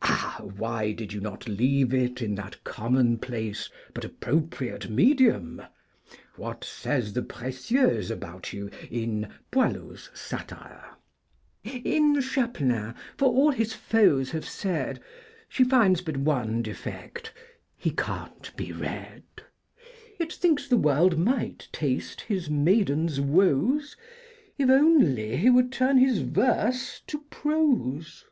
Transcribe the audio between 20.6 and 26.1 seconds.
the world might taste his maiden's woes, If only he would turn